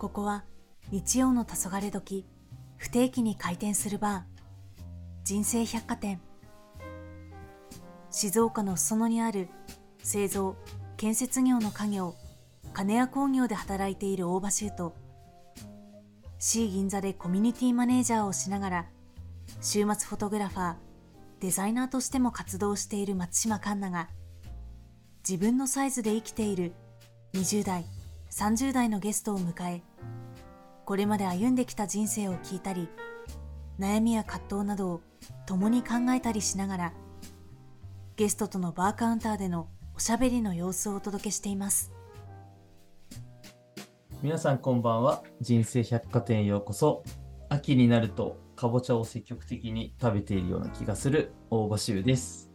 [0.00, 0.44] ここは
[0.90, 2.24] 日曜の黄昏時、
[2.78, 4.42] 不定期に開店するバー、
[5.24, 6.22] 人生百貨店。
[8.10, 9.50] 静岡の裾野にある
[10.02, 10.56] 製造、
[10.96, 12.14] 建設業の家業、
[12.72, 14.94] 金谷工業で働いている大場修と、
[16.38, 18.86] C 銀座でコミュニティマネージャーをしながら、
[19.60, 20.74] 週末フォトグラファー、
[21.40, 24.08] デザイナーとしても活動している松島環奈が、
[25.28, 26.72] 自分のサイズで生きている
[27.34, 27.84] 20代、
[28.30, 29.82] 30代のゲストを迎え、
[30.90, 32.88] これまで歩んできた人生を聞いたり、
[33.78, 35.00] 悩みや葛藤などを
[35.46, 36.92] 共に考えたりしながら、
[38.16, 41.92] ゲストとのバーカウンターでのおしゃべりの様子をお届けしています。
[44.20, 45.22] 皆さんこんばんは。
[45.40, 47.04] 人生百貨店へようこそ。
[47.50, 52.50] 秋になるとかぼちゃを積極的に食べているような気がする大場修です。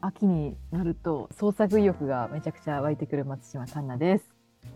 [0.00, 4.30] 秋になると創作意欲がめちゃくちゃ湧いてくる松島環奈です。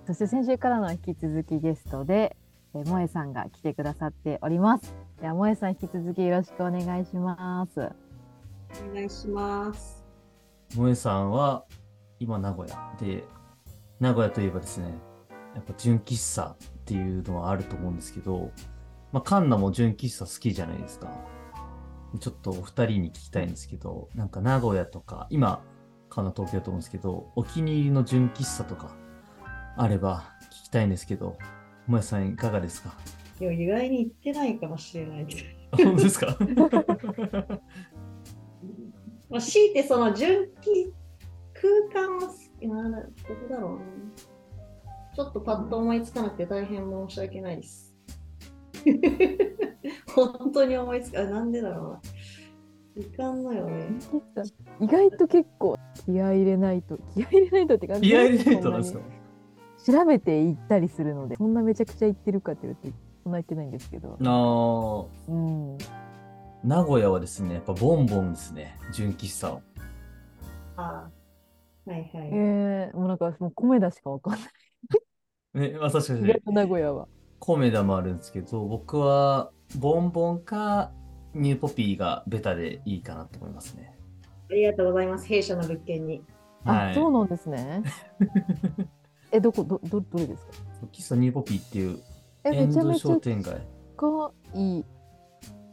[0.06, 2.36] そして先週からの引き続きゲストで
[2.74, 4.94] え萌えさんが来てくださっております。
[5.20, 7.80] では萌えさん引き続きよろしくお願いします。
[7.80, 10.04] お願いします。
[10.70, 11.64] 萌えさんは
[12.18, 13.24] 今名古屋で、
[14.00, 14.94] 名古屋といえばですね、
[15.54, 18.50] やっぱ純喫茶っていうのはあると思うんですけど、
[19.12, 21.10] まあ、カンナも純喫茶好きじゃないですか。
[22.20, 25.62] ちょっとお二人に聞きたいんですけど、なんか名古屋とか、今、
[26.08, 28.94] カンナ東京だと思うんですけど、お気に入りの純喫茶とか
[29.76, 31.36] あれば聞きたいんですけど、
[31.86, 32.94] もやさんいかがですか？
[33.40, 35.26] いや意外に行ってないかもしれない
[35.72, 36.36] 本当ですか？
[39.28, 40.92] まあ強いてその純気
[41.92, 43.08] 空間は好きなどこ
[43.48, 43.84] だろうね。
[45.14, 47.94] ちょっとパッと思いつかなくて大変申し訳ないです。
[50.14, 52.00] 本当に思いつかなんでだろ
[52.96, 53.02] うな。
[53.04, 53.88] いかんのよね。
[54.80, 59.00] 意外と結構気合い入れないと気合い入れないとって感じ気合い入れないとなんですか？
[59.84, 62.88] 調べて行ったりするのでそんなめちゃくちゃ行ってるかっていうと
[63.24, 64.16] そんな行ってないんですけど。
[64.20, 65.78] あ、うん、
[66.64, 69.60] 名古屋はですねやっぱボンボンですね純喫茶
[70.76, 71.10] ああ
[71.84, 72.30] はいはい。
[72.32, 74.42] えー、もうなんかもう米田しかわかんない。
[75.72, 77.08] ねまあ確かに、ね、名古屋は。
[77.40, 80.92] 米田もあるんですけど僕はボンボンか
[81.34, 83.98] ニューポピーがベタでいいかなと思いますね。
[84.48, 86.22] ありがとうございます弊社の物件に。
[86.64, 87.82] あ、はい、そうなんですね
[89.32, 90.52] え、どこ、ど、ど、どれですか？
[90.92, 91.98] 喫茶ニーポピーっていう
[92.44, 93.20] え、めちゃめちゃ近い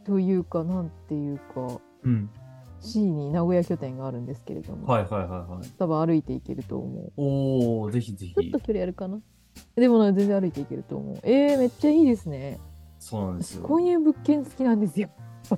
[0.04, 2.30] というか、なんていうか、うん。
[2.80, 5.68] C に名古屋拠点があるんですけれども、はいはいはいはい。
[5.78, 7.12] 多分歩いていけると思う。
[7.18, 8.34] おおぜひぜひ。
[8.34, 9.20] ちょっと距離あるかな？
[9.76, 11.18] でも全然歩いていけると思う。
[11.22, 12.58] えー、めっちゃいいですね。
[12.98, 13.64] そうなんですよ。
[13.64, 15.10] こういう物件好きなんですよ。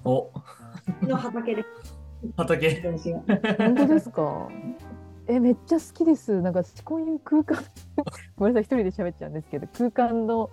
[0.04, 0.32] お
[1.02, 1.64] の畑で。
[2.36, 2.82] 畑。
[3.58, 4.48] 本当ですか？
[5.28, 6.40] えめっちゃ好きです。
[6.42, 7.58] なんかこういう空間。
[8.36, 10.50] ごめんなさい一人で喋っちゃうんですけど空間の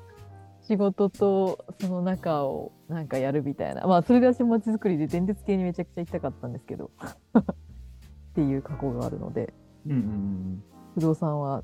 [0.62, 3.88] 仕事とその中をなんかやるみたいな。
[3.88, 6.92] まあそれで私もちづくりで電鉄系にめちゃくちゃ行きたかったんですけど。
[7.40, 9.54] っていう過去があるので、
[9.86, 10.64] うんうんうん、
[10.96, 11.64] 不動産は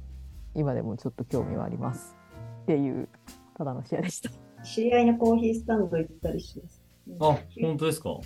[0.55, 2.15] 今でもちょっと興味はあります。
[2.63, 3.07] っていう
[3.53, 4.29] ただの試合でした。
[4.63, 6.83] 知り合いのコーヒースタンド行ったりします。
[7.19, 8.19] あ、本当ですか？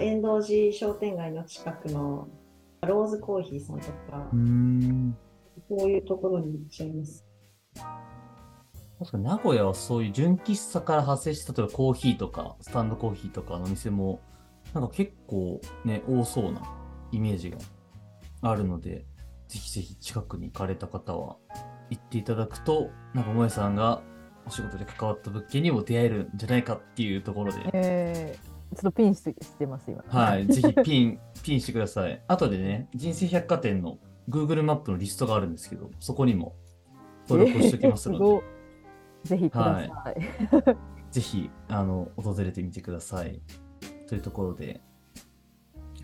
[0.00, 2.26] 遠藤寺商店街の近くの
[2.86, 4.30] ローズコーヒーさんとか、
[5.68, 7.26] こういうところに行っちゃいます。
[8.98, 14.20] 確かに名古屋はそういう純喫茶から派生した例えばコーヒーとかスタンドコーヒーとかの店も
[14.72, 16.62] なんか結構ね多そうな
[17.12, 17.58] イメージが
[18.40, 19.04] あるので
[19.48, 21.36] ぜひぜひ近くに行かれた方は
[21.90, 24.02] 行っていただくとなんか萌さんが
[24.46, 30.04] お仕事で関わった物件にも出会えるんじゃないかっていうところで、えー、ちょっとピンしてしてます、今。
[30.08, 32.22] はい、ぜひピン、 ピンしてください。
[32.26, 36.54] 後でね、人生百貨店の Google マップのリストがあるんですけど、そこにも
[37.28, 38.24] 登録しておきますので。
[38.24, 39.88] えー、ぜひください。
[39.88, 40.16] はい、
[41.10, 43.40] ぜひ、あの、訪れてみてください。
[44.06, 44.80] というところで、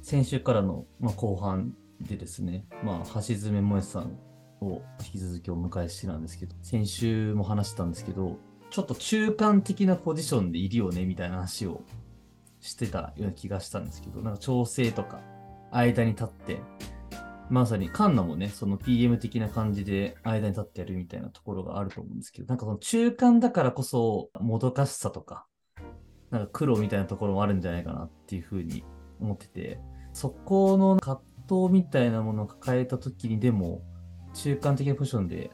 [0.03, 4.19] 先週からの、まあ、後半でですね、まあ、橋爪萌さん
[4.61, 8.39] を引き続きお迎えしてなんですけど、先週も話したんですけど、
[8.71, 11.83] ちょっと中間的なポジションでいるよねみたいな話を
[12.63, 15.21] してたような気がしたんですけど、なんか調整とか、
[15.73, 16.61] 間に立って、
[17.51, 25.47] まさにカンナもね、その PM 的な感じで間に立ってやるみたいなところがあると思うんですけど、なんかその中間だからこそ、もどかしさとか、
[26.31, 28.85] なんか苦労みたいなところもあるんじゃないかなっていうふうに
[29.21, 29.81] 思ってて、
[30.13, 33.83] そこの葛藤みたいなものを抱えた時にでも、
[34.35, 35.51] 中間的なポジションで、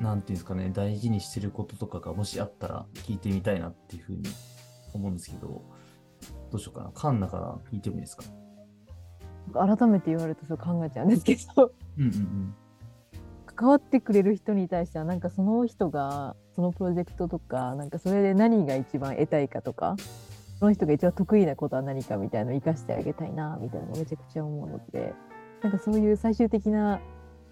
[0.00, 4.22] なんていうんですかね、大事にしてることとかがもしあったら聞いてみたいなっていうふうに
[4.94, 5.62] 思うんですけど、
[6.50, 6.90] どうしようかな。
[6.92, 8.24] カンナから聞いてもいいですか？
[9.52, 11.72] 改めて言われるとそう考えちゃうんですけど。
[11.98, 12.54] うんうん、うん、
[13.46, 19.96] 関わってくれる人に対してはなんかその人がそのプロジェクトとかなんかそれで何が一番得たいかとか
[20.58, 25.14] その人が一番得意なことは何かみたいなのを生かしてあげたいなみたいなのをめちゃくちゃ思うので
[25.62, 27.00] なんかそういう最終的な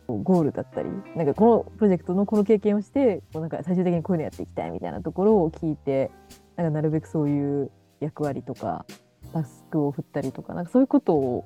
[0.09, 6.11] ゴールだったりなんかこのプロジェクトのこの経験をしてこうなんか最終的にこういうのやっていきたいみたいなところを聞いて
[6.56, 8.85] なんかなるべくそういう役割とか
[9.33, 11.45] タスクを振ったりとかなんかそういうことを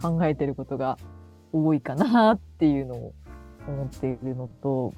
[0.00, 0.98] 考えてることが
[1.52, 3.14] 多いかなっていうのを
[3.66, 4.94] 思っているのと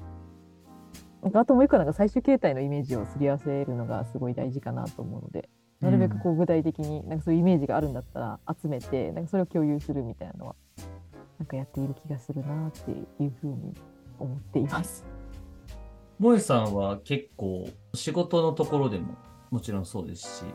[1.33, 5.49] あともう一個なんか最終形態のイメージをすり合わせるのがすごい大事かなと思うので
[5.79, 10.55] なるべくこう具体的になんかそういうイメージがあるんだったら集めてなんかそれを共有するみたいなのは
[11.39, 13.73] なんかやっている気がするなっていうふうに
[14.19, 15.05] 思っています。
[16.19, 19.15] 萌さんは結構仕事のところでも
[19.53, 20.45] もちろんそうですし、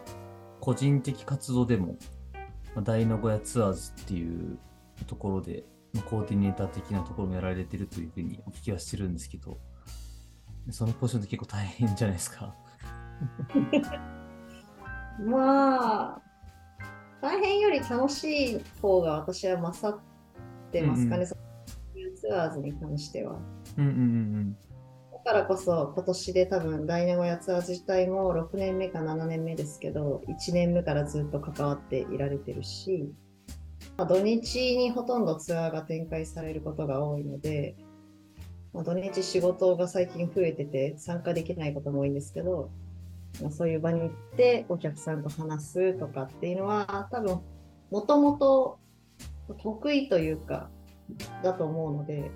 [0.61, 1.97] 個人的活動でも、
[2.75, 4.59] まあ大の小屋ツアーズっていう
[5.07, 5.63] ところで、
[5.95, 9.57] まあコーディネーター的なところもやられてるというふうにお聞きはしてるんですけど、
[10.71, 12.53] そのポジションって結構大変じゃないですか。
[15.25, 16.23] まあ、
[17.23, 18.25] 大変より楽し
[18.57, 19.99] い方が私は勝っ
[20.73, 21.49] てますかね、うんうん
[22.19, 23.39] ツアーズに関しては。
[23.77, 24.57] うんうんうん
[25.25, 33.13] だからこそ今年で多分ダイナゴヤツアー自体も6年目か7年目ですけど1年目からずっと関わっていられてるし、
[33.97, 37.77] まあ、土日にほとんどツアーが展開されることが多いので、
[38.73, 42.71] まあ、土日仕事が最近増えてて参加できないことも多いんですけど、
[43.43, 47.41] まあ、そういう場に行ってお客さんと話すとかっていうのは多分
[47.91, 48.79] もともと
[49.63, 50.71] 得意というか
[51.43, 52.31] だと思うので。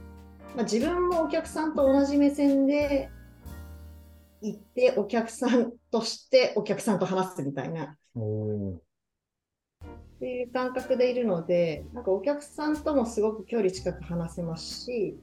[0.54, 3.10] まあ、自分もお客さんと同じ目線で
[4.42, 7.96] 行ってお客さんとしてお客さんと話すみたいな。
[10.16, 15.18] っていう感覚でいるのでなんかお客さんともすごく距離近く話せますし、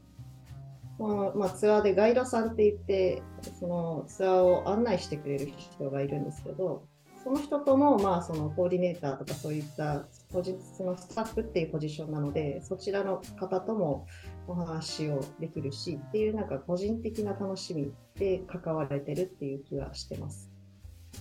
[0.98, 3.22] まあまあ、ツアーでガイドさんって言って
[3.58, 6.84] そのツアーを案内してくれる人がいるんですけど
[7.24, 14.06] その人ともまあそのコーディネーターとかそういったポジそのスタッフっていうポジションなのでそちらの方とも
[14.50, 20.50] お話をできるしっていうなんか個人的な楽しみで関われてるっていう気はしてます。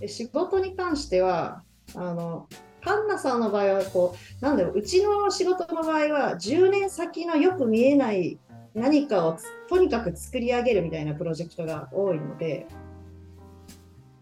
[0.00, 1.62] で仕事に関しては
[1.94, 2.48] あの
[2.82, 8.38] カンナさんの場合はこうなんだろううちの仕事の場合は10年先のよく見えない
[8.74, 9.38] 何かを
[9.68, 12.66] とにかく作り上げるみたいなプロジェクトが多いので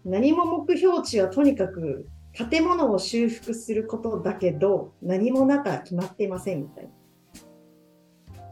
[0.04, 6.90] 何も目標値はとにかく建物を修復することだけど何も中決まっていませんみたいな。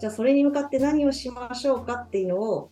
[0.05, 2.71] じゃあそれに向かって何をしましょうかっていうのを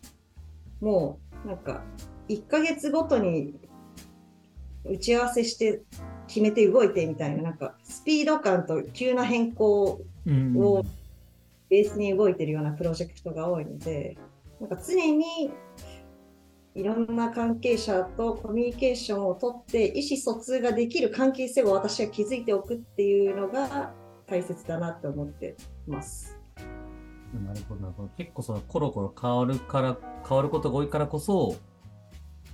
[0.83, 1.83] もうなんか
[2.29, 3.55] 1ヶ月ごとに
[4.85, 5.81] 打ち合わせして
[6.27, 10.85] 決めて動いてみたいななんかスピード感と急な変更を
[11.71, 14.19] ベースに動いてるようなプロジェクトが多いので
[14.61, 15.51] なんか常に
[16.75, 23.95] いろんな関係者とコミュニケーションをとって意思疎通ができる関係性を私は築いておくっていうのが
[24.27, 25.57] 大切だなって思って
[25.87, 26.32] ます。
[27.41, 28.09] なるほど、なるほど。
[28.17, 29.97] 結構そのコロコロ変わるから、
[30.29, 31.57] 変わることが多いからこそ、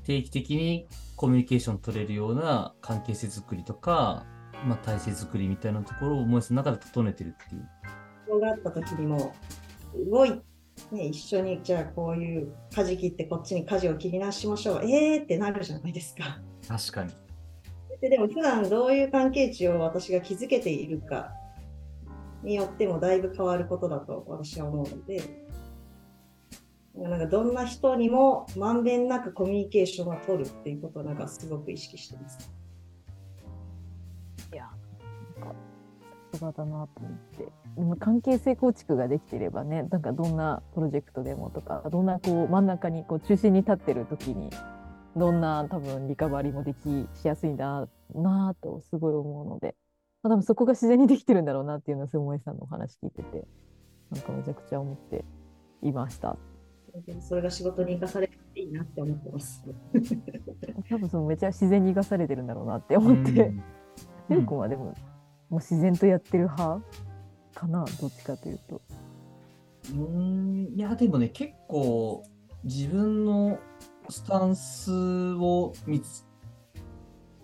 [0.04, 0.86] 定期的に
[1.16, 4.24] コミュニケーション取れるような関係性づくりとか、
[4.64, 7.68] まあ体制づくりみたいなところを思いつの中で整えてるっていう。
[8.26, 9.34] 必要があった時にも
[10.10, 10.40] 動い
[10.92, 16.40] ね、一緒にじゃあこういう舵切ってこっちに舵を切り直しましょうえーってなるじゃないですか。
[16.66, 17.12] 確かに。
[18.00, 21.32] ででも普段どういう関係値を私が築けているか
[22.42, 25.48] によってもだいぶ変わることだと私は思うので
[26.94, 32.50] なんかどんな人にもまんべんなくコミュニケーションを取るっていうことをなんかすごく意識してます。
[34.52, 34.68] いや、
[35.40, 35.54] なんか、
[36.32, 37.48] さすがだなと思って。
[37.76, 44.50] でも関係性構築ができてればね、なんかどんなプロジェクトでもとか、どんなこう真ん中にこう中心に立ってる時に、
[45.16, 49.76] どんな多分リカバリーもできしやすいんだなぁとすごい思うので、
[50.28, 53.46] 多分そこが自然にできてるんだろうなっていうのをすごいさんのお話聞いてて、
[54.10, 55.24] なんかめちゃくちゃ思って
[55.82, 56.36] いました。
[57.20, 59.64] それが仕事に生かされていいなって思ってます。
[60.88, 63.62] 多分そのめちゃ自然に生かされてるんだろうなって思って、うん
[64.58, 64.94] はでも、も
[65.52, 66.80] う自然とやってる派
[67.54, 68.82] かな、どっちかというと。
[69.90, 72.22] うーん、いや、でもね、結構
[72.64, 73.58] 自分の
[74.10, 76.26] スタンスを見つ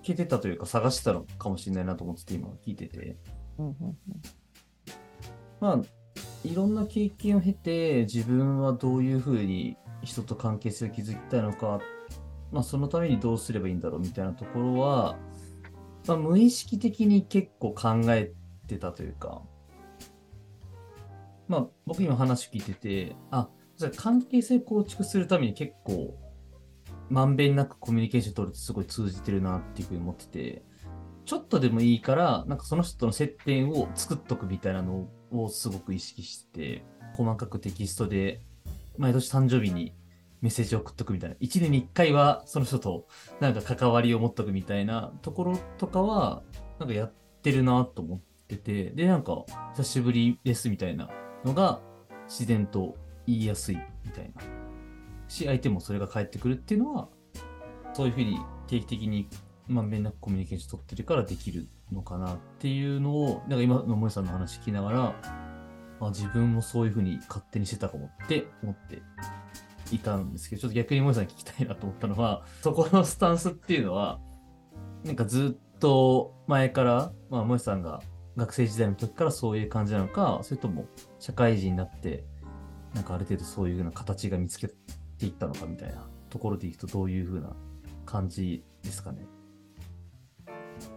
[0.05, 3.17] けてたというか、探してたのかもしれないなと思ってて、今聞いてて。
[3.59, 3.97] うんうんうん
[5.61, 5.81] まあ、
[6.45, 11.81] いろんな経験を経て、自分はどういうふうに人と関係性を築きたいのか、
[12.53, 15.17] まあ、そのためにどうすればいいんだろうみたいなところは、
[16.07, 18.33] まあ、無意識的に結構考え
[18.67, 19.43] てたというか、
[21.49, 26.17] まあ、僕今話聞いてて、あ、じゃあ関係性構築するために結構、
[27.11, 30.63] まんべんなくコミュニケーション取るってすごい通じてるなっていうふうに思ってて、
[31.25, 36.85] ちょっとでもいいから、なんかその人との接点を作っとくみたいなのをすごく意識して、
[37.15, 38.41] 細かくテキストで、
[38.99, 39.95] 毎年誕生日に
[40.43, 43.07] メッセージを送っとくみたいな、1年に1回はその人と
[43.41, 46.43] なんか関わりを持っとくみたいなところとかは、
[46.79, 49.45] なんかやってるなと思ってて、で、なんか、
[49.77, 51.09] 久しぶりですみたいな
[51.45, 51.81] のが
[52.27, 52.97] 自然と
[53.27, 54.64] 言いやすいみたいな。
[55.35, 57.09] し、相手もそれが返ってくるっていうのは、
[57.93, 59.29] そういうふうに定期的に
[59.69, 65.15] まんべんなくコミュニケーション取ってるからできるのかなっていうのを、なんか今の萌さんの話聞きながら、
[66.01, 69.03] あ自分もそういうふうに勝手にしてたかもって思って
[69.93, 74.21] いたんですけど、ちょっと逆に萌さんに聞きたいなと思ったのは、そこのスタンスっていうのは、
[75.05, 78.03] なんかずっと前から、まあ、萌さんが
[78.37, 80.87] 学生時代の時からそういう感じなのか、それとも
[81.19, 82.25] 社会人になって、
[82.95, 84.69] なんかある程度そういうふうな形が見つけ
[85.19, 87.55] ていったのかみたいなところでいくとどういうふうな
[88.07, 89.27] 感じですかね？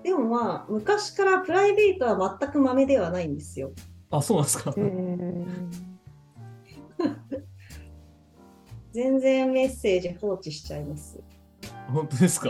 [0.04, 3.72] でもまあ、昔からプライベートは全く豆ではないんですよ。
[4.10, 4.74] あ、そうなんですか？
[4.78, 5.46] えー
[8.92, 11.22] 全然メッセージ放置しちゃいます。
[11.88, 12.50] 本当ですか？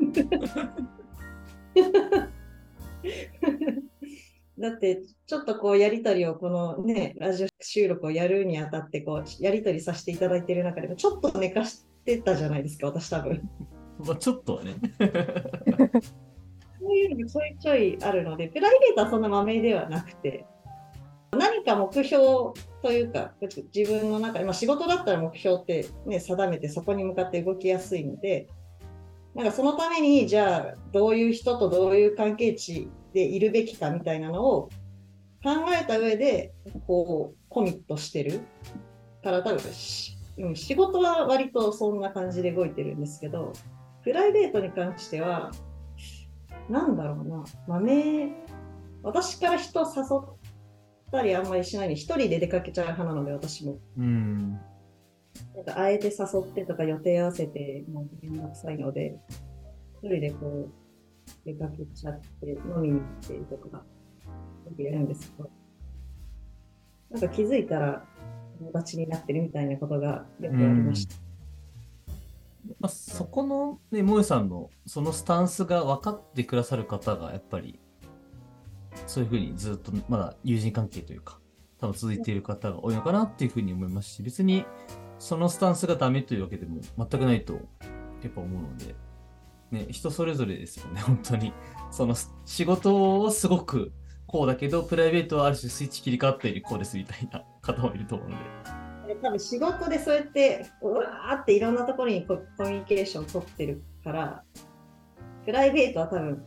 [4.58, 13.48] だって、ちょっとこう、やりとりを、このね、ラジオ収録をやるにあたって、こう、やりとりさせていただいている中でも、ちょっと寝かしてたじゃないですか、私多分。
[13.98, 14.74] まあ、ちょっとはね。
[16.80, 20.44] そういうのがちょいちょいあるので、プライベートはそんな豆ではなくて、
[21.30, 23.32] 何か目標というか、
[23.74, 28.48] 自分の中で、まあ、仕事だったら目標って、ね、定めてそこに向かって動きやすいので、
[29.34, 34.68] なんかそのために、じゃあ、どういう人とどういう関係値でいるべきかみたいなのを
[35.42, 35.50] 考
[35.80, 36.52] えた上で、
[36.86, 38.40] こう、コミットしてる
[39.22, 43.52] から、多分し、うん、仕事は割とそんな感じで動いてるんですけど、
[44.04, 45.50] プライベートに関しては、
[46.68, 48.32] なんだろうな、豆、
[49.02, 50.38] 私から人を誘っ
[51.10, 53.78] たりあんまりしないに、一人で出かけちゃう派なので、私も。
[53.98, 54.60] うん。
[55.54, 59.16] なんかあえて誘ってとか予定合わせて、もうめんどくさいので、
[60.02, 60.81] 一人でこう、
[61.44, 63.82] 出かけちゃって、飲みに行ってとか、よ
[64.76, 65.50] くやるんですけど、
[67.10, 68.04] なんか気づいたら
[68.58, 71.16] 友達になってるみたいなことがよくありました。
[72.78, 77.80] まあ、そこのね、萌さんのそのスタンスが分かってくださる方がやっぱり、
[79.06, 81.40] そういうふうにずっとまだ友人関係というか、
[81.80, 84.64] 多分続いている方が多いのかなっていうふうに思いますし、別に
[85.18, 87.60] そのスタンスがダメというわけでも全くないとや
[88.28, 88.94] っぱ思うので、
[89.72, 91.52] ね、人それぞれですよね、 本当に。
[91.90, 92.14] その
[92.44, 93.92] 仕事はすごく
[94.26, 98.42] こうだけど、プライベートはある種スイッチ切り替わったよりこうですみたいな 方もいると思うので。
[99.20, 104.42] 多分仕事でそうやってうわーっていろんなところにココミュニケーションを取ってるから
[105.44, 106.42] プライベートは多分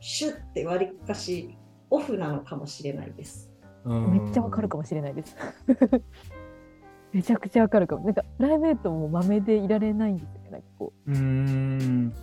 [0.00, 1.56] シュッて割りかし
[1.90, 3.50] オフなのかもしれないです。
[3.84, 5.36] めっちゃわかるかもしれないです。
[7.12, 8.04] めちゃくちゃわかるかも。
[8.04, 10.50] なんかプライベートも豆でいられないんですよね。
[10.50, 11.10] なんかこう。
[11.10, 12.16] うなんか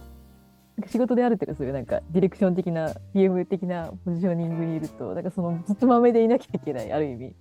[0.88, 7.36] 仕事である程度そういうなんかディレクション的な PM 的なポジショニングにいるとなんかそのずっと豆でいなきゃいけないある意味。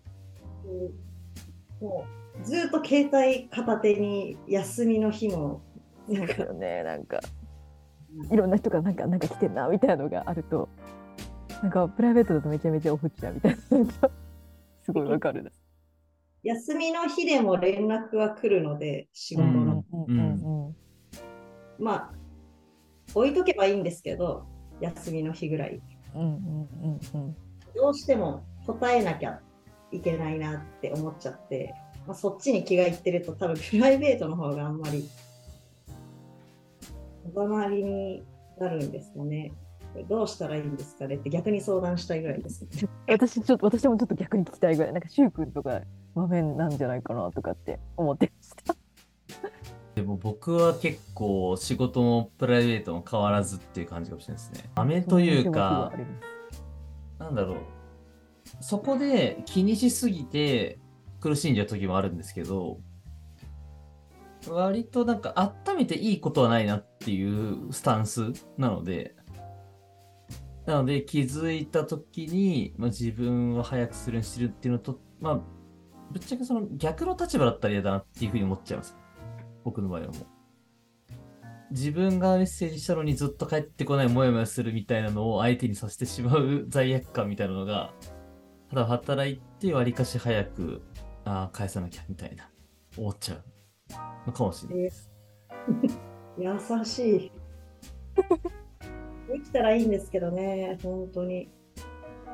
[1.80, 2.04] も
[2.40, 5.62] うずっと携帯片手に休みの日も
[6.08, 6.82] そうですよね。
[6.82, 7.20] なんか
[8.30, 10.68] いろんな人がなんかなんか来てんなみたいなのがあると
[11.62, 13.58] なんかプライベートだとめちゃめちゃオフっちゃうみたいな
[14.82, 15.50] すごいわかるな。
[16.42, 20.76] 休みの日でも連絡は来るので仕事の、うんうんうん
[21.78, 22.21] まあ
[23.14, 24.46] 置いとけばいいんですけど
[24.80, 25.80] 休みの日ぐらい
[26.14, 26.28] うんうん
[26.82, 27.36] うんうん
[27.74, 29.40] どうしても答えなきゃ
[29.90, 31.74] いけないなって思っちゃって、
[32.06, 35.08] まあ、そっちに気がいってると多分 プライベートの方があんまり
[37.26, 38.22] おざまりに
[38.58, 39.52] なるんですよね。
[40.08, 42.66] どうしたらいいんですかねって逆に相談したいぐらいです。
[43.06, 45.82] 私ちょっと私もちょっと逆に聞きたいぐらいなんかシュウ君とか
[46.14, 48.81] 場面なんじゃないかなとかって思ってました。
[49.94, 54.70] でも僕は結構仕事もプライベートも変わらずっていう感じかもしれないですね。
[54.74, 55.92] 雨というか、
[57.18, 57.56] なんだろう。
[58.60, 60.78] そこで気にしすぎて
[61.20, 62.78] 苦しんじゃう時もあるんですけど、
[64.48, 65.34] 割となんか
[65.66, 69.14] 温めていいことはないなっていうスタンスなので、
[70.66, 75.40] なので気づいた時に、まあ、自分は早くするようにしてるっていうのと、まあ、
[76.10, 78.96] ぶっちゃけその逆の立場だったら嫌だなっていうふうに思っちゃいます。
[79.64, 80.26] 僕の場合はもう。
[81.70, 87.94] 自分がメッセージしたのにずっと帰ってこないモヤモヤするみたいなのを相手にさせてしまう 罪悪感みたいなのが、
[88.68, 90.82] ただ働いて割かし早く
[91.24, 92.48] ああ、返さなきゃみたいな、
[92.96, 93.42] 思っちゃう
[94.26, 95.10] のかもしれないです。
[96.38, 97.32] 優しい。
[99.32, 101.48] できたらいいんですけどね、本当に。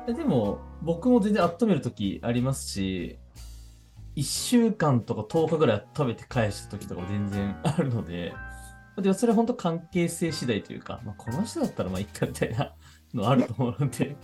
[0.07, 3.19] えでも、僕も全然温めるときありますし、
[4.15, 8.33] 1週間とか10日ぐらい温めて返したときとかも全然あるので、
[8.97, 12.73] でもそれは本当関係性次第というか、まあ、この人だったらまあいっかみたいな
[13.13, 14.17] のあると思うので、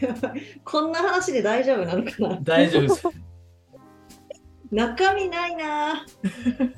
[0.00, 2.40] やばいこんな話で大丈夫なのかな？
[2.42, 3.02] 大丈夫です。
[4.70, 6.72] 中身ないなぁ。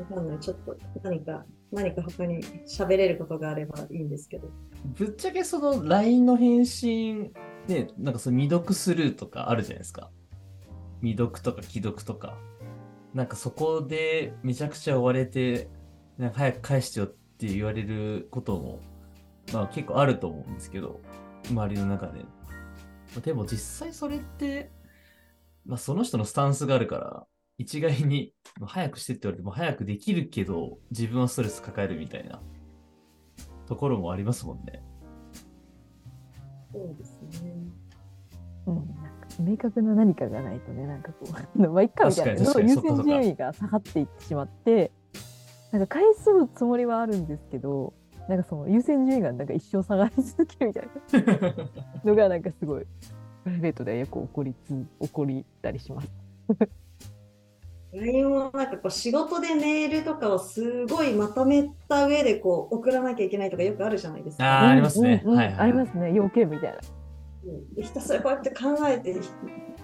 [0.00, 0.38] わかんない。
[0.40, 4.48] ちょっと何か、何か他に喋れることがあればいいんですけど。
[4.84, 7.32] ぶっちゃけその LINE の返信
[7.68, 10.10] で、なんかその未読スルーとかあるじゃないですか。
[11.02, 12.36] 未読とか既読とか。
[13.14, 15.68] なんかそこでめちゃくちゃ追われて、
[16.16, 18.80] なんか早く返してよって言われることも、
[19.52, 21.00] まあ結構あると思うんですけど、
[21.50, 22.24] 周りの中で。
[23.22, 24.72] でも実際それって、
[25.66, 27.26] まあその人のスタンスがあるから、
[27.58, 28.32] 一概に
[28.64, 32.40] 早くしてって言われても早くできるけど、自分はストレス抱えるみたいな
[33.66, 34.82] ところもありますもんね。
[36.72, 37.54] そうですね。
[38.66, 44.90] うん、なんか明確な何かがないとね、なんかこう、 まあ、いっかみたいな、優先順位が下がっていってしまって、
[45.72, 47.92] なんか返すつもりはあるんですけど、
[48.28, 50.88] なんかその優先順位がなんか一生下がり続けるみたい
[51.44, 51.54] な。
[52.04, 52.86] のが、なんかすごい、
[53.44, 56.08] プライベートでよく起こりつ起こりたりします。
[57.92, 64.68] LINE もなんかこう仕事でメールとかをすごいまとめた上でこう送らなきゃいけないとかよくあるじゃないですか。
[64.68, 66.78] ありますねうんうんはいありますね、要件みたいな。
[67.44, 69.16] うんでひたすらこうやって考えて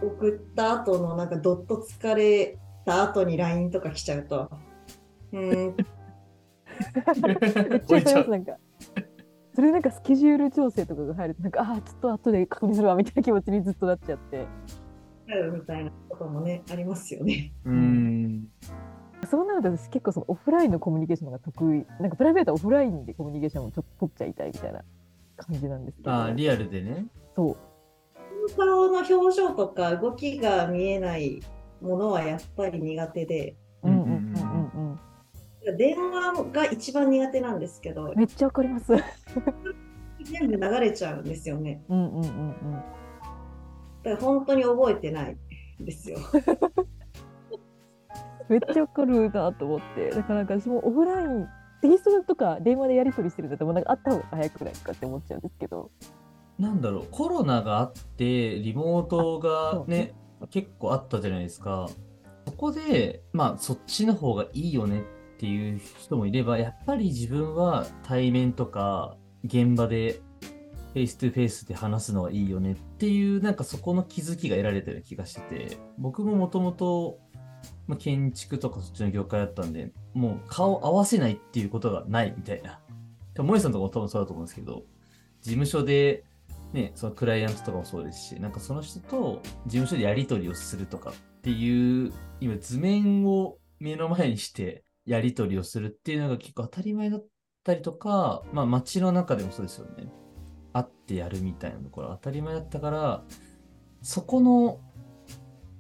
[0.03, 4.51] 送った後のなんかドット疲れた後に LINE とか来ちゃうと、
[5.33, 5.77] うーん、
[7.23, 8.57] め っちゃなんか。
[9.55, 14.47] それなんかスケジュール調整とかが入ると、なんか、ああ、ちょっと後で確認するわみたいな気持ちにずっとなっちゃって。
[15.53, 17.53] みたいなこともね、ありますよね。
[17.65, 18.49] うーん。
[19.31, 21.87] そうなると私結構そのオフラインのコミュニケーションが得意。
[22.01, 24.83] なんかプライベートはオフラインでコミュニケーションをちょっと取っちゃいたいみたいな
[25.37, 26.13] 感じなんですけど。
[26.13, 27.07] あーリアルでね。
[27.35, 27.57] そう。
[28.57, 31.41] 顔の表情とか動きが見えない
[31.81, 34.99] ものはやっぱり苦手で、うんうんうんうん
[35.69, 35.77] うん。
[35.79, 38.93] 電話が一番苦手なんですけど、めっちゃわかります。
[38.93, 39.01] うん
[40.25, 41.83] 全部流れちゃうんですよね。
[41.89, 42.23] うんうんうん。
[42.23, 43.04] だ
[44.05, 45.37] から本当に覚えてない
[45.83, 46.19] んですよ。
[48.49, 50.11] めっちゃわかるなと思って。
[50.11, 51.47] だからなんか私もオフライン、
[51.81, 55.91] テキストとか電話でやり取りしてるんだったらもうなんかあった方が早くないかって思っちゃうんですけど。
[56.59, 60.15] なんだろう、コロナがあって、リモートがね、
[60.51, 61.89] 結構あったじゃないですか。
[62.47, 70.21] そこで、まあ、そっちの方がいいよねっていう人もいれば、やっぱり自分は対面とか、現場で、
[70.95, 77.19] face to face で話すのはいいよねっていう、なんかそこの気づきが得られたような気がしてて、僕ももともと、
[77.99, 82.81] 建築とかそっちの業界だったんで、もう顔合わせないっていうことがないみたいな。
[83.35, 84.85] でも萌さんとかも多分そうだと思うんですけど、
[85.41, 86.23] 事務所で
[86.73, 97.27] ね、そのクライアントとかもそうですし、なんかその人と事務所でやり取りをするとかっていう、今図面を目の前にしてやり取りをするっていうのが結構当たり前だっ
[97.65, 100.07] たりとか、まあ街の中でもそうですよね。
[100.75, 103.25] 会ってやるみたいなところ当たり前だったから、
[104.03, 104.81] そこの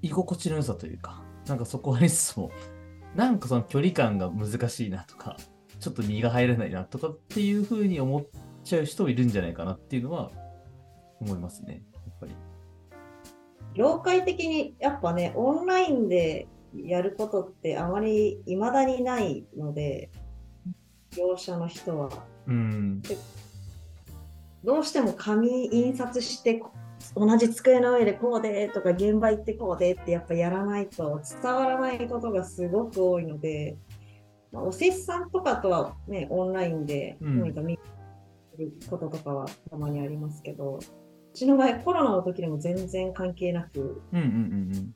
[0.00, 2.50] 居心地の良さというか、なんかそこはありつつも、
[3.14, 5.36] なんかその距離感が難しいなとか、
[5.80, 8.26] ちょっと身が入らないなとかっていうふうに思っ
[8.62, 10.30] ちゃう人もいるんじゃないかなっていうのは
[11.20, 12.32] 思いますね、やっぱり。
[13.74, 20.10] 業界的にやっぱね、オンラインでやることってあまり未だにないので、
[21.16, 22.10] 業者の人は。
[22.46, 23.02] うん。
[24.64, 26.62] どうしても紙印刷して
[27.14, 33.76] 同じ机の上でこうでとか現場行ってこうでってやっぱやらないと伝わらないことがすごく多いので、
[34.52, 37.78] まあ、おせっさんとかとはね、オンラインでうん何か見
[38.58, 44.32] ることとかはたまにありますけど、うちの場合コロナの時でも全然関係なく、うんうんうん
[44.74, 44.94] うん。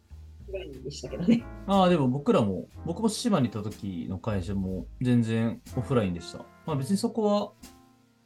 [0.53, 1.45] ラインでしたけどね。
[1.67, 6.39] ああ、でも僕らも、僕も島にいた時の会社も全然オフラインでした。
[6.65, 7.53] まあ別にそこは、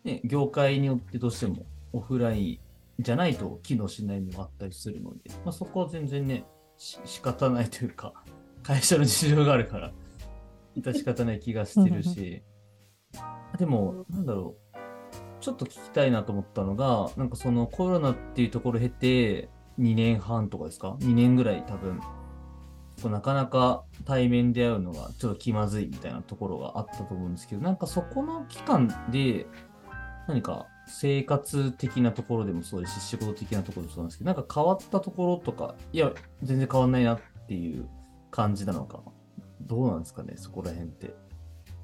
[0.05, 2.61] ね、業界によってどうしてもオフライ
[3.01, 6.45] ンじゃないと機能しないのもあったりするので、まあそこは全然ね、
[6.77, 8.12] し仕方ないというか、
[8.62, 9.93] 会社の事情があるから、
[10.77, 12.43] 致し方ない気がしてるし、
[13.59, 14.77] でも、なんだろう、
[15.41, 22.01] ちょっと聞きたいなと思ったのが、なんかそのコロナっていうところを経て、2年半とかですか ?2 年ぐらい多分、
[23.03, 29.47] こうなかなか対面で会うのがちょっと気まずいみたいなところがあったと思うんですけど、なんかそこの期間で
[30.29, 37.89] 何か生活的なところでもそうですし、仕事的なところでもそうなんですけど、なんか変わったところとか、いや、全然変わんないなっていう
[38.31, 39.01] 感じなのか、
[39.61, 41.15] どうなんですかね、そこら辺って。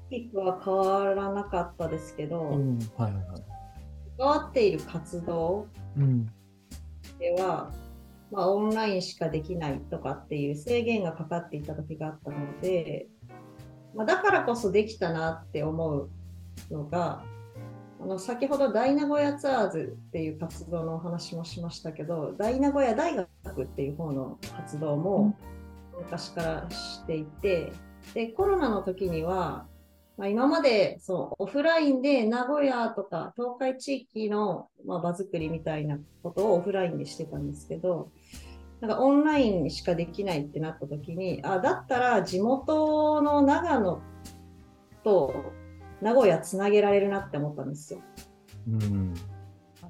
[0.09, 3.43] ピークは変わらなかったですけど、うん、はいはいはい。
[4.17, 6.25] 関わっている活動うん。
[7.19, 7.71] では、
[8.31, 13.07] まあ、オンラインしかできないとかっていう制限がかかっていた時があったので、
[13.95, 16.09] まあ、だからこそできたなって思う
[16.71, 17.23] のが、
[18.01, 25.35] あの先ほど大名古屋ツアーズっていう活動のお話もしましたけど、大名古屋大学っていう方の活動も
[25.99, 27.73] 昔からしていて、
[28.13, 29.65] でコロナの時には、
[30.17, 38.11] まあ、今までそのオフラインで名古屋とか東海地域の、まあ、場作りみたいなことをオフラインでしてたんですけど、
[38.79, 44.01] なんかオンラインしかできないってなった時に、あ、だったら地元の長野
[45.03, 45.51] と
[46.01, 48.01] 名古屋つなげられるなって思ったんですよ。
[48.67, 49.13] うん。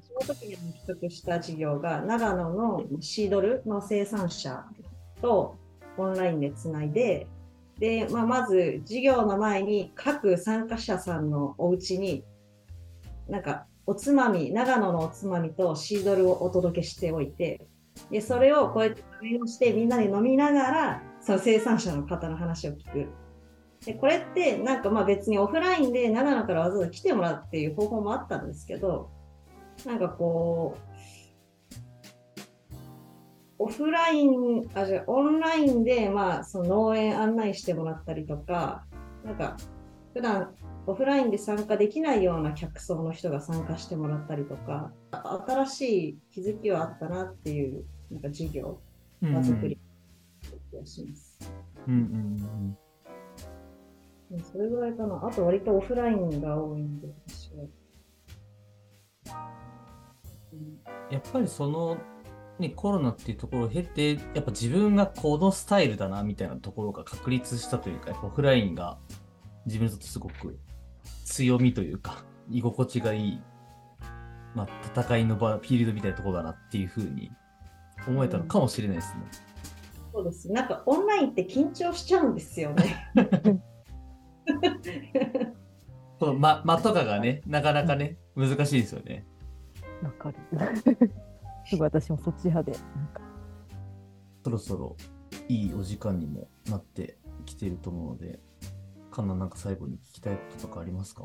[0.00, 4.64] その時に取得した事業が長野のシードルの生産者
[5.20, 5.56] と
[5.96, 7.26] オンラインでつないで、
[7.78, 12.24] で、まあ、まず授業の前に各参加者さんのお家に
[13.28, 17.66] なんかおつまみ、長野のおつまみとシードルをお届けしておいて、
[18.10, 23.08] でそれをこうやって食べをしてみんなで飲みながらその生産者の方の話を聞く。
[23.84, 29.10] でこれってなんかまあ別にオフラインで長野からわざわざ来てもらうっていう方法もあったんですけど、
[29.86, 30.90] なんかこう、
[33.58, 38.84] オフライン、あ、じゃあオンラインで、まあ、その農園案内してもらったりとか、
[39.24, 39.56] なんか、
[40.14, 40.54] 普段
[40.86, 48.80] オフラインで参加できないような客層の人が参加してもらったりとか、あ新しい気づきはあったなっていう、なんか授業、
[49.22, 49.78] うん場作り、
[50.70, 51.38] 気がします。
[51.86, 52.14] うんうんうんう
[52.68, 52.78] ん
[54.38, 55.20] それぐらいかな。
[55.26, 57.64] あと割とオフラインが多いんで、私は。
[60.52, 61.98] うんやっぱりその、
[62.58, 68.98] ね、コロナっていうところを経て、やっぱ自分がこのスタイルだなみたいなところが確立したというか、オフラインが
[69.66, 70.58] 自分にとってすごく
[71.24, 73.42] 強みというか、居心地がいい、
[74.54, 74.68] まあ、
[75.00, 77.30] 戦いの場、フィールドみたいなところだなっていうふうに
[78.06, 79.24] 思えたのかもしれないですね。
[80.12, 80.50] そうです。
[80.52, 83.12] なんかオンラインって緊張しちゃうんですよね。
[86.18, 89.26] この間間とかがね、なかなかね、難しいですよね。
[90.02, 90.36] わかる。
[91.64, 92.78] すごい私もそっち派で。
[94.44, 94.96] そろそろ
[95.48, 98.40] いいお時間にもなってきていると思うので、
[99.10, 101.24] カンナなんか最後に聞きたいこととかありますか？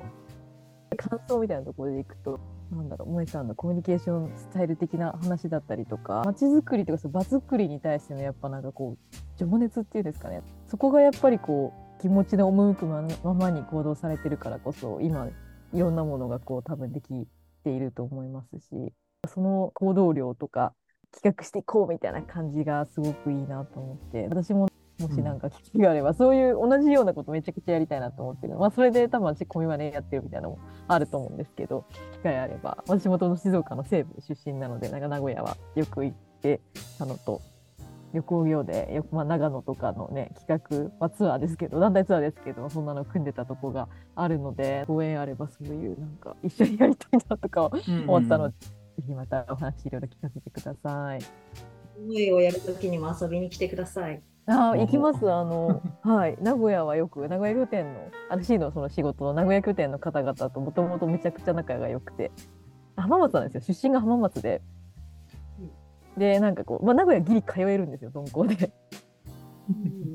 [0.97, 2.39] 感想みたいなところでいくと、
[2.71, 15.27] なんだろう、萌さんのコミュニケーションスタイル的な話だったりとか、街づくりとかその場作りに対してのやっぱなんかこう、情熱っていうんですかね、そこがやっぱりこう、気持ちの赴くままに行動されてるからこそ、今、
[15.73, 17.27] いろんなものがこう、多分でき
[17.63, 18.93] ていると思いますし、
[19.27, 20.73] その行動量とか、
[21.11, 24.67] 企画していこうみたいな感じがすごくいいなと思って、私も
[24.99, 28.55] もしなんか機会があれば、そういう同じようなことめちゃくちゃやりたいなと思ってる。
[28.57, 36.61] まあ、それで多分私、コミマネやってるみたいなのもあると思うんですけど、機会あれば、私もともと静岡の西部出身なので、なんか名古屋はよく行って
[36.97, 37.41] たのと、
[38.15, 47.69] 旅行業でよく、まあ、長野とかのね、企画、まあ、ツアーですけど、団体ツアーですけど、そんなの組んでたとこがあるので、ご縁あればそういう、なんか一緒にやりたいなとか
[48.07, 51.19] 思ったので、ぜひまたお話いろいろ聞かせてください。
[51.97, 54.21] 思いをやるときにも遊びに来てください。
[54.47, 55.31] ああ、お行きます。
[55.31, 56.37] あの、はい。
[56.39, 57.99] 名古屋はよく、名古屋拠点の、
[58.29, 62.31] 私のその仕事の名古屋拠点の方々ともともとめちゃくちゃ仲が良くて、
[62.95, 63.73] 浜松なんですよ。
[63.73, 64.61] 出身が浜松で。
[66.17, 68.71] で、なんかこう、まあ、名古屋ギリ通えるんですよ、鈍行で。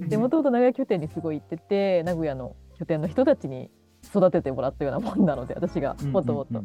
[0.08, 3.70] で、もともと名古屋拠点にすごい行ってて、名古屋の拠点の人たちに
[4.14, 6.64] 育ててもらったようなもんなので、私がもともと。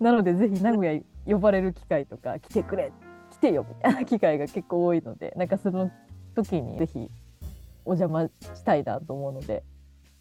[0.00, 2.92] なので、ぜひ名古屋呼ばれる機会とか、来てくれ、
[3.30, 5.90] 来てよみたいな機会が結構多いので、なんかその
[6.34, 7.10] 時にぜひ
[7.84, 9.62] お邪魔したいなと思うので、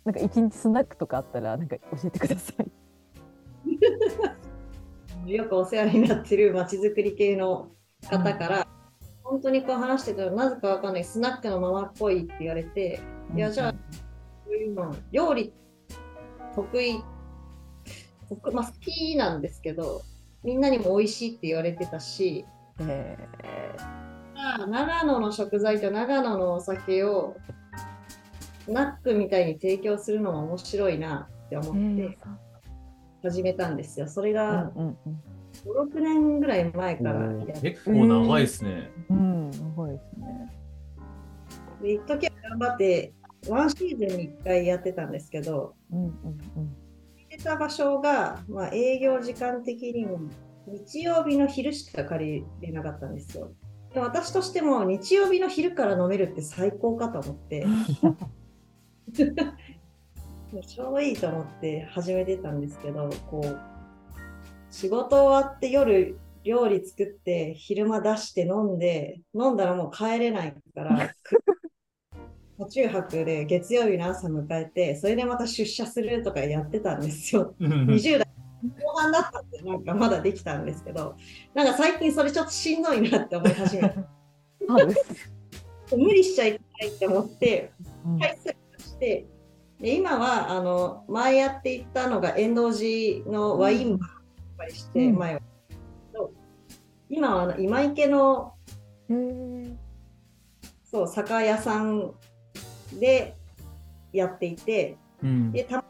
[0.05, 2.71] なんか一日スナックとかあったら、なんか教えてください。
[5.31, 7.71] よくお世話になってるまちづくり系の
[8.09, 8.67] 方から、
[9.23, 13.01] 本当にこう話してたらなぜかわかんないスナックのままっぽいって言われて、
[13.35, 13.75] いやじゃあ
[14.45, 15.53] そういうの料理
[16.55, 17.03] 得意
[18.29, 20.01] 得まあ、好きなんですけど
[20.43, 22.45] みんなにも美味しいって言われてたし
[22.79, 23.17] え
[24.33, 27.37] まあ長野の食材と長野のお酒を
[28.65, 32.17] スナックみたいに提供するのも面白いなって思ーって
[33.23, 34.07] 始めたんですよ。
[34.07, 34.97] それうんがうん
[35.67, 38.91] 5、6年ぐらい前からやって結構長いですね。
[39.09, 39.17] うん。
[39.17, 40.57] うん、長いですね。
[41.81, 43.13] で一時は頑張って
[43.47, 46.11] ワンシーズンに1回やってたんですけどうんうん
[46.55, 46.73] うん。
[47.29, 50.19] でれた場所が、まあ、営業時間的にも
[50.67, 53.51] 日曜日の昼しか借りれなかったんですよ。
[53.93, 57.65] で私としても日曜日の昼から飲めるって最高かと思って、
[60.65, 63.59] ちょうどいいと思って始めてたんですけど、こう、
[64.69, 71.13] 仕事終わって夜料理作って昼間出して飲んで、飲んだらもう帰れないから、
[72.57, 77.53] 途中泊で月曜日の朝迎えて、それでまた出社するとかやってたんですよ。
[77.59, 78.27] 20代
[78.63, 81.15] 後半だったんで、なんかまだできたんですけど、
[81.53, 83.95] なんか最近それちょっとしんどいなって思い始めて。
[85.95, 87.71] 無理しちゃいけないって思って、
[88.05, 89.25] うん回数として、
[89.79, 94.16] で今はあの前やっていたのが遠藤寺のワインバーやっ
[94.67, 95.15] ぱりして、うん。
[95.15, 95.41] 前は。
[97.09, 98.53] 今はあの今池の
[100.83, 102.11] そう酒屋さん
[102.99, 103.33] で
[104.11, 105.51] やっていて、うん。
[105.51, 105.87] でたまに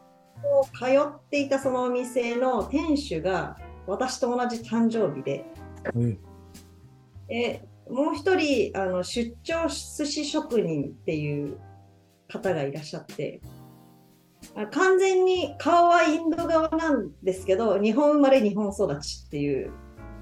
[0.78, 5.44] 通っていたそのお店の店主が私と同じ誕生日で、
[7.28, 11.58] えでもう一人あの出張寿司職人っていう
[12.28, 13.48] 方がいらっしゃってあ
[14.70, 19.72] 完全に顔はインド側なんですけど日本生まれ日本育ちっていう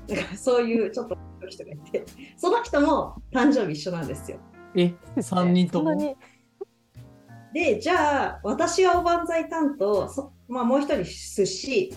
[0.09, 1.17] なんかそういうちょっと
[1.49, 2.05] 人がいて
[2.37, 4.39] その人も誕生日一緒なんですよ。
[4.75, 6.17] え、3人とも？
[7.53, 11.95] でじゃあ私はおばんざい担当、そまあ、もう一人寿司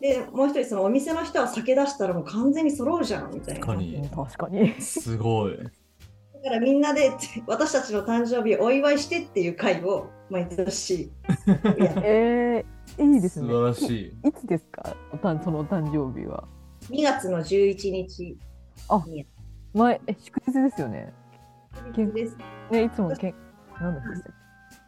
[0.00, 3.66] でもう一人そのお店の人は酒出したらもう完全に揃うじゃんみたいな。
[3.66, 4.80] 確かにうん確かに。
[4.80, 5.56] すごい。
[5.56, 7.10] だからみんなで
[7.46, 11.10] 私たちの誕生日をお祝いしてっていう会を毎年
[12.02, 13.48] えー、いいですね。
[13.48, 14.28] 素晴らしい。
[14.28, 14.96] いつですか？
[15.12, 16.46] おたんそのお誕生日は。
[16.90, 18.36] 2月の11日
[18.88, 19.26] あに
[19.74, 21.12] 前、え、祝日ですよね。
[21.94, 22.36] けんです
[22.70, 23.34] ね、いつもけん、
[23.80, 24.04] なんだっ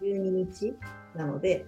[0.01, 0.75] け？12日
[1.15, 1.67] なので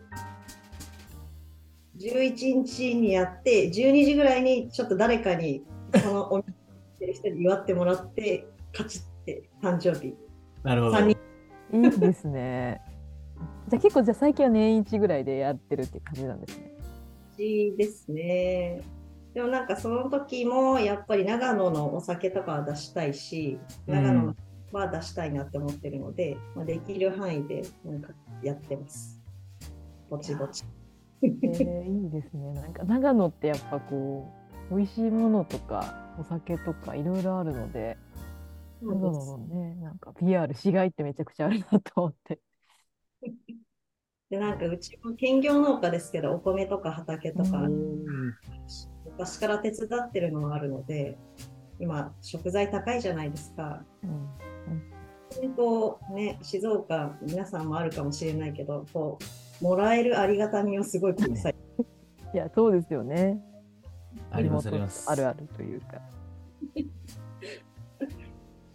[1.99, 6.51] 11日にやって12時ぐらいにちょっと誰かにそのお店
[7.01, 10.15] にる人に祝ってもらってカチって誕生日
[10.63, 10.97] なるほど。
[10.97, 11.15] 3
[11.71, 12.81] 人いいですね。
[13.69, 16.73] じゃあ結構じゃあ最近は年一ぐらいでやってるって感じなんですね。
[17.77, 18.83] ですね。
[19.35, 24.37] でもなんかその時もやっぱり長野のお酒とかは出したいし、うん長野
[24.73, 29.21] は出したいなって思ってるので、まあ、できる範囲でなんかやってます。
[30.09, 30.65] ぼちぼち。
[31.23, 32.53] えー、いいですね。
[32.55, 34.33] なんか長野ってやっぱこ
[34.71, 37.97] う美味しいものとかお酒とかいろいろあるので、
[38.83, 42.39] 長野のね、なんか PR 市街ってめちゃくちゃあるなと思って。
[44.33, 48.03] でなんかうちも兼業農家ですけど、お米とか畑とか、うん
[49.05, 51.19] 昔から手伝ってるのがあるので、
[51.79, 53.85] 今、食材高いじゃないですか。
[54.03, 54.29] うん
[55.55, 59.19] 本当ね、静岡、皆さんもあるかもしれないけど、こ
[59.61, 61.55] う、もらえるありがたみをすごいこうさい
[62.33, 63.39] や、そうですよね。
[64.31, 65.11] ありますあります。
[65.11, 66.01] あるあるというか。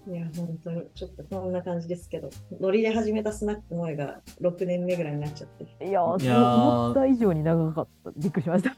[0.08, 2.30] いや、本当にちょっとこんな感じですけど、
[2.62, 5.66] ノリで始めたスナック萌えが6年目ぐらいになっちゃって。
[5.86, 8.12] いやー、いやー思った以上に長かった。
[8.16, 8.76] びっくりしました。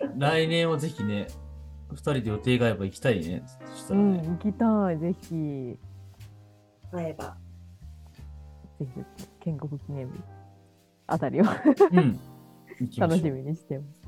[0.18, 1.28] 来年はぜひね、
[1.92, 3.44] 2人で予定が合えば行きたいね。
[3.66, 4.28] そしたうん、らね。
[4.28, 4.98] 行きたい。
[4.98, 5.78] ぜひ、
[6.90, 7.36] 会えば。
[8.80, 10.18] ぜひ、建国記念日
[11.06, 12.18] あたりをうん。
[12.98, 14.01] 楽しみにしてます。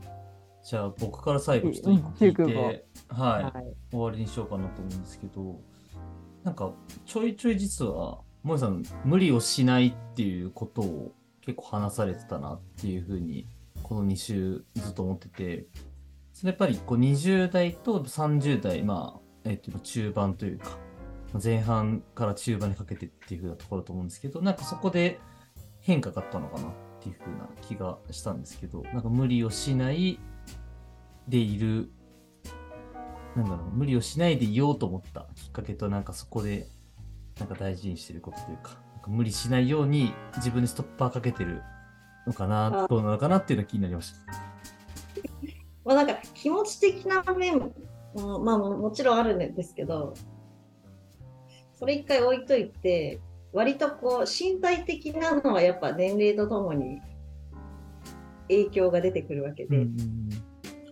[0.64, 3.53] じゃあ僕から最後ちょっと聞い中て、はい、はい。
[3.90, 5.61] 終わりにしようかなと思うんですけど、
[6.42, 6.72] なんか
[7.05, 13.46] ちょいちょい実は、萌えさん、無理をしないっていうことを結構話されてたなっていうふうに、
[13.83, 15.66] この2週ずっと思ってて、
[16.33, 20.79] それやっぱりこう20代と30代、まあ、えっと、中盤というか、
[21.42, 25.20] 前半から中盤にかけてっていうふうなところだと思うんですけど、なんかそこで
[25.81, 30.18] 変化があったのかなっていうふうな気がしたんですけど、なんか無理をしない
[31.28, 31.90] でいる
[33.37, 36.66] なんだろう、無理をしないでいようと思ったきっかけと、なんかそこで、
[37.38, 41.62] なんか大事にしてることというか、か無理しないように自分でストッパーかけてる
[42.26, 44.18] のかな、あどうなのかなっていうのが気になりました。
[45.84, 50.14] まあ、なんか気持ち的な面も、まあ、ももちろんあるんですけど、
[51.74, 53.20] それ一回置いといて、
[53.52, 57.00] 割とこう身体的なのはやっぱ年齢とともに
[58.48, 59.87] 影響が出てくるわけで、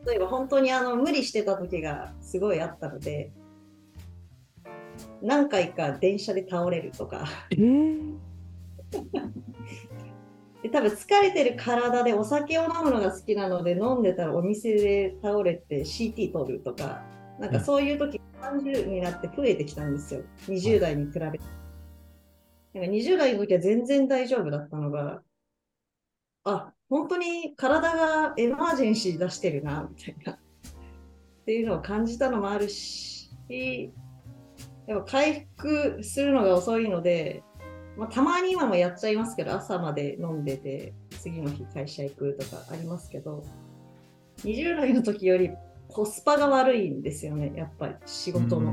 [0.06, 3.30] 例えば本当にあの無理してた時がすごいあったので、
[5.20, 8.14] 何回か電車で倒れるとか、えー、
[10.62, 17.10] で多分疲れてる体でお酒を飲むのが好きなので飲んでたらお店で倒れて CT 取るとか。
[17.38, 20.22] なんかそういう時30になって増えてきたんですよ。
[20.46, 21.40] 20代に比べて。
[22.72, 25.22] なんか20代の時は全然大丈夫だったのが
[26.44, 30.32] あ、本当に体がエマージェンシー出してるな、みたいな。
[30.32, 30.36] っ
[31.46, 33.90] ていうのを感じたのもあるし、
[34.86, 37.42] やっぱ回復するのが遅いので、
[37.96, 43.42] まあ、たまに今もやっちゃいますけど、朝まで飲んでて、次の日会社行くとかありますけど、
[44.44, 45.50] 20代の時より
[45.88, 48.70] コスパが悪いんですよね、やっぱり仕事の。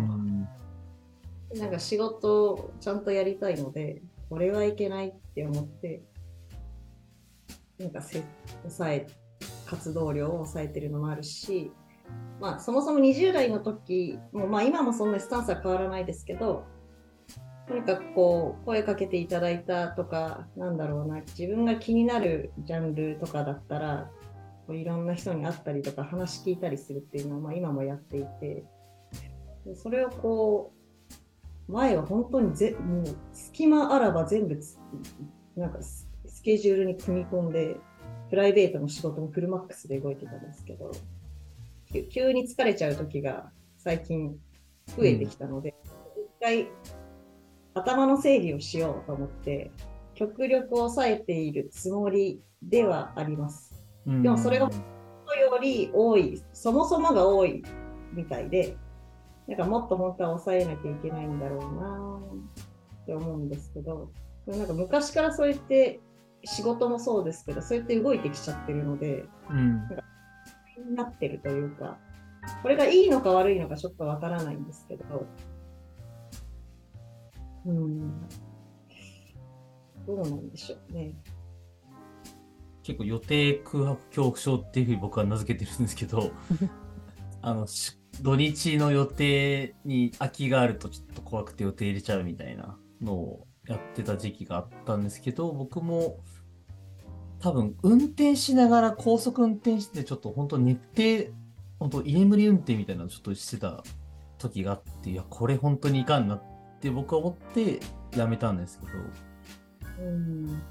[1.55, 6.01] なんか仕事をちゃんとやりたいので、これはいけないって思って、
[7.79, 8.23] なんかせ
[8.63, 9.07] 抑え、
[9.65, 11.71] 活動量を抑えてるのもあるし、
[12.39, 16.65] まあそもそも20代の時も、まあ今もそんなスタンスは変わらないですけど、
[17.67, 24.11] とにかくこう声かけていただいたとか、なんだろうな、自分が気になるジャンルとかだったら、
[24.67, 28.65] こういろんな人に会ったりとか話聞いたりするっていうのは、まあ、今もやっていて、
[29.75, 30.73] それをこ
[31.67, 34.59] う、前は本当にぜもう隙間あらば全部
[35.55, 35.79] なんか
[36.49, 37.75] ケジュールに組み込んで、
[38.31, 40.89] プライベートの仕事もフルマックスで動いてたんですけど、
[42.11, 44.35] 急に疲れちゃう時が最近
[44.97, 45.75] 増えてきたので、
[46.17, 46.67] うん、一回
[47.75, 49.69] 頭の整理をしようと思って、
[50.15, 53.79] 極力抑えているつもりではあります。
[54.07, 54.71] でもそれがよ
[55.61, 57.63] り多い、そもそもが多い
[58.11, 58.75] みたいで、
[59.47, 62.19] なんかもっと本当は抑えなきゃいけないんだろうな
[63.03, 64.09] って思うんですけど、
[64.47, 65.99] なんか昔からそうやって
[66.43, 69.95] 仕事もそうですけど、そうやって動いてきちゃってるので、うん、なんか
[70.89, 71.97] になってるというか、
[72.61, 75.27] これがいいのか悪いのかちょっとわからないんですけど、
[77.65, 78.27] うん。
[80.07, 81.13] どうなんでしょうね。
[82.83, 86.31] 結構予定空白恐怖症っていうふうに僕は名付けてるんですけど、
[87.41, 87.67] あの、
[88.21, 96.19] 土日の予定に空きがあるとちょっと怖くて予定入れちゃうみたいなのをやってた時期があったんですけど、僕も
[97.39, 101.31] 多分運転しながら高速運転してちょっと本当寝て、
[101.79, 103.83] 本当居眠り運転みたいなのをちょっとしてた
[104.37, 106.43] 時があって、いや、これ本当にいかんなっ
[106.79, 107.81] って僕は思って
[108.15, 110.61] やめたんですけど、うん、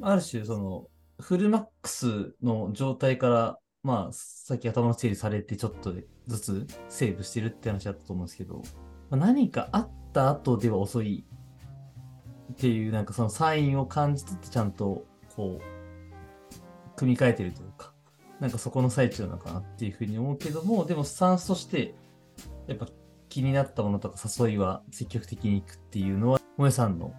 [0.00, 0.86] ある種その
[1.20, 5.94] フルマックスの状態からまあさっき頭の整理されてちょっと
[6.26, 8.62] ずつセーブしてるって話だったと思うんですけど、
[9.10, 11.26] まあ、何かあった後では遅い
[12.58, 15.04] っていうなんかそのサインを感じつつちゃんと
[15.36, 17.92] こう組み替えてるというか
[18.40, 21.94] なんかそこの最中なのかなっていうふうに思うけどもでもスタンスとして
[22.66, 22.88] やっぱ
[23.28, 27.12] 気になったものとか誘いは積極的に行くっていうのは、萌さんの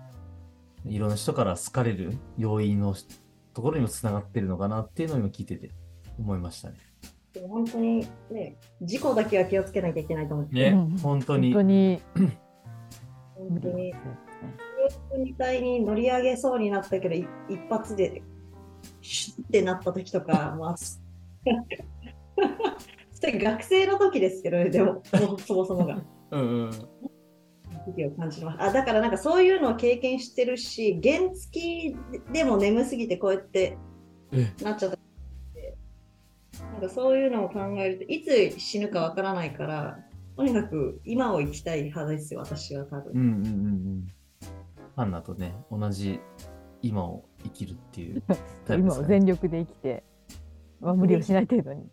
[0.85, 2.95] いろんな人から好かれる要因の
[3.53, 5.71] ところにもつながってるのかなっていうのを今聞いてて
[6.17, 6.77] 思いましたね。
[7.33, 10.71] でも本当にね、事故だけは気をつけなきゃいけないと思って。
[10.71, 10.71] ね、
[11.01, 11.53] 本当に。
[11.53, 12.01] 本当に。
[13.35, 13.93] 本当に。
[15.17, 17.27] みたいに乗り上げそうになったけど、一
[17.69, 18.21] 発で
[19.01, 20.75] シュッてなった時とか、まあ、
[23.21, 25.01] 学生の時ですけど、ね、でも、
[25.45, 26.01] そもそもが。
[26.31, 26.71] うんうん。
[27.85, 28.63] 時を感じます。
[28.63, 31.95] あだからなんかそういうのを経験してるし原付
[32.31, 33.77] でも眠すぎてこうやって
[34.61, 34.99] なっちゃった。
[36.73, 39.99] なんかそういうのを考えるといつ死ぬかわからないから
[40.35, 43.11] とにかく今を生きたい派ですよ私は多分。
[43.13, 44.07] うんうんうん
[44.99, 46.19] うん、ハンナとね同じ
[46.81, 48.23] 今を生きるっていう、
[48.69, 50.03] ね、今を全力で生きて、
[50.79, 51.89] まあ、無理をしない程度に。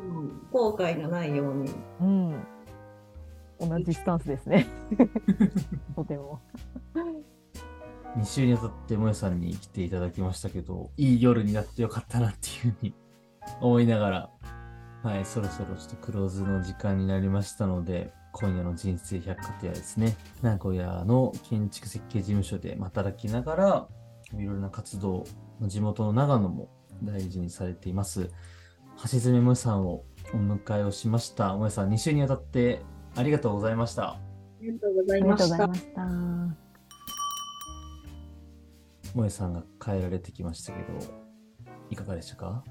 [0.00, 1.70] うん、後悔がないように。
[2.00, 2.46] うん、
[3.60, 4.66] 同じスタンスですね。
[5.94, 6.40] とても。
[8.16, 12.94] 2週にわたってもえさんに来ていただきましたけど、いい夜になってよかったなっていうふうに
[13.60, 14.30] 思いながら、
[15.02, 23.88] はい、そろそろちょっとクローズの時間になりましたので、今夜の人生百貨店はですね、名古屋の建築設計事務所で働きながら、
[24.32, 25.24] いろいろな活動、
[25.62, 26.68] 地元の長野も
[27.02, 28.30] 大事にされています。
[29.02, 31.54] 橋爪萌さんをお迎えをしました。
[31.54, 32.82] 萌さん、2週にわたって
[33.16, 34.10] ありがとうございました。
[34.12, 34.20] あ
[34.60, 35.68] りがとうございました。
[39.12, 40.98] 萌さんが変えられてきましたけど、
[41.90, 42.62] いかがでしたか？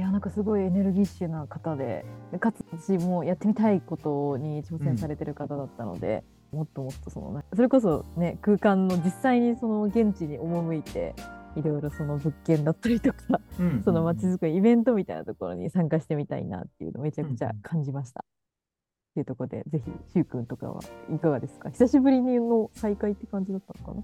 [0.00, 2.06] いやなんかすごいエネルギッシュな方で
[2.40, 11.14] かつ私もやってみたいことに挑戦されてる方だったので、うん、もっともっとそのそれこそね空間の実際にその現地に赴いて
[11.54, 13.18] いろいろその物件だったりとか、
[13.58, 18.20] うん、そのまちづくりイベントみたいなところに参加してみたいなっていうのをめちゃくちゃ感じました。
[18.20, 20.80] っていうところでぜひしゅうくんとかは
[21.14, 21.68] いかがですか？
[21.68, 24.02] 久しぶりの再会って感じだったのかな？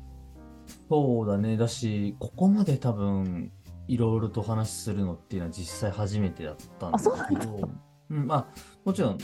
[0.91, 1.57] そうだね。
[1.57, 3.51] だしここまで多分
[3.89, 7.71] いろいろと話するのっていうのは実際初めてだったんだけど
[8.09, 8.47] うん、まあ
[8.85, 9.19] もちろん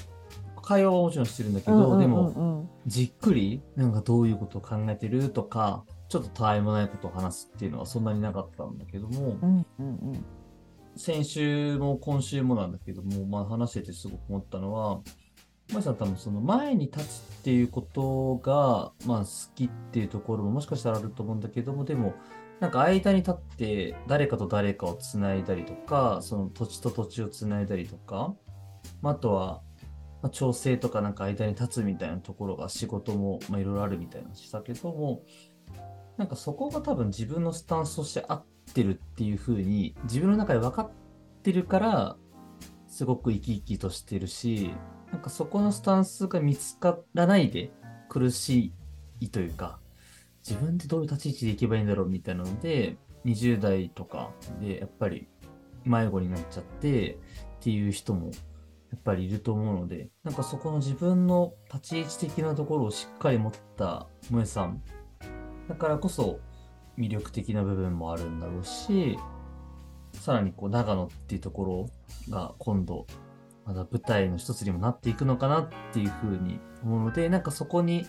[0.61, 10.25] 会話はもちろんしてるんだけど、うんうんうんうん、でもじっくりなんかどういうことを考えてるとかちょっとたわいもないことを話すっていうのはそんなになかったんだけども、うんうん
[10.97, 15.01] 先週も今週もなんだけども、まあ、話しててすごく思ったのは、
[15.73, 22.15] まさん多分その前に立つっていうことが、まあ、好きっていうところももしかしたらあると思うんだけども、でも、
[22.63, 28.37] なんか間に立って誰かと誰かをつないだりとか、その土地と土地をつないだりとか、
[29.01, 29.63] まあ、あとは、
[30.23, 35.23] まあ、調整とかなんか間に立つみたいなところが仕事もいろいろあるみたいなしたけども、
[36.17, 40.91] なんかそこが多分自分のスタンスとして合ってるっていう風に自分の中で分かっ
[41.43, 42.17] てるから
[42.87, 44.71] すごく生き生きとしてるし
[45.11, 47.73] なんかそこのスタンスが見つからないで
[48.09, 48.73] 苦し
[49.19, 49.81] いというか
[50.47, 54.31] 自分でどういう立ち位置でいけばいいんだろうみたいなので20代とか
[54.61, 55.29] でやっぱり
[55.85, 57.17] 迷子になっちゃってっ
[57.61, 58.33] ていう人もや
[58.97, 64.83] っぱりいると思うのでなんかそこの自分の立ち位置的なところをしっかり持った萌さん
[65.69, 66.41] だからこそ
[66.99, 69.19] 魅力的な部分もあるんだろうし、
[70.13, 71.89] さらにこう長野っていうところ
[72.29, 73.07] が今度
[73.65, 78.07] まだ舞台の一つにもなっていくのかなっていうふうに思うので、なんかそこに、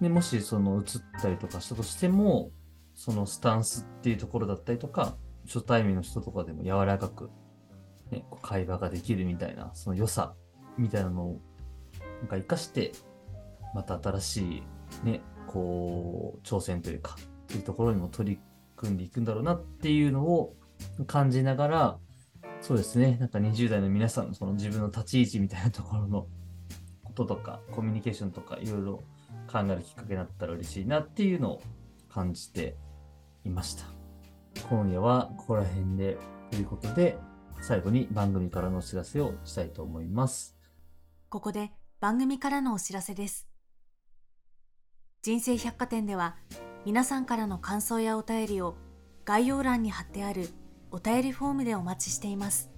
[0.00, 0.84] ね、もしその移っ
[1.20, 2.50] たりとかしたとしても、
[2.94, 5.16] そのスタンスっていうところだったりとか、
[5.46, 7.30] 初対面の人とかでも柔らかく、
[8.10, 10.34] ね、会話ができるみたいな、その良さ
[10.76, 11.40] みたいなのを、
[12.20, 12.92] なんか活かして、
[13.74, 14.62] また新し
[15.02, 18.40] いね、こう、挑戦というか、っていうところにも取り
[18.76, 20.54] 組んでいくんだろうなっていうのを
[21.06, 21.98] 感じながら、
[22.60, 26.26] そうですね、なんか20代の皆さんのその自分の立ち位置みたいなところの
[27.04, 29.02] こととか、コミュニケーションとかいろいろ
[29.56, 31.62] 考えるきっかけになったら嬉しいなっていうのを
[32.10, 32.76] 感じて
[33.44, 33.84] いました。
[34.68, 36.18] 今夜はここら辺で
[36.50, 37.16] ということで、
[37.62, 40.56] 最後に番組からのお知らせをしたいと思います。
[41.30, 43.48] ここで番組からのお知らせです。
[45.22, 46.36] 人生百貨店では
[46.84, 48.76] 皆さんからの感想やお便りを
[49.24, 50.50] 概要欄に貼ってある
[50.90, 52.70] お便りフォームでお待ちしています。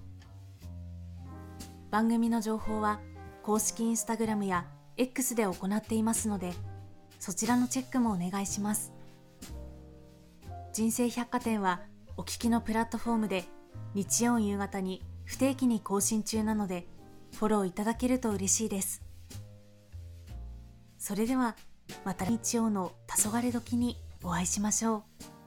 [1.90, 3.00] 番組の情報は
[3.42, 4.66] 公式インスタグラムや
[4.96, 6.52] X で行っていますので、
[7.18, 8.92] そちらのチェックもお願いします。
[10.72, 11.80] 人生百貨店は
[12.16, 13.44] お聞きのプラットフォームで
[13.94, 16.86] 日曜夕方に不定期に更新中なので、
[17.36, 19.02] フォローいただけると嬉しいです。
[20.98, 21.56] それでは
[22.04, 25.37] また日曜の黄昏時にお会いしましょう。